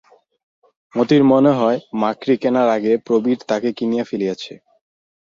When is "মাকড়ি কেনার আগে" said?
2.01-2.93